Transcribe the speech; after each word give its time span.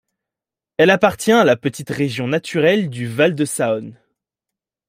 Elle 0.77 0.89
appartient 0.89 1.31
à 1.31 1.43
la 1.43 1.55
petite 1.55 1.91
région 1.91 2.25
naturelle 2.27 2.89
du 2.89 3.05
Val 3.05 3.35
de 3.35 3.45
Saône. 3.45 3.99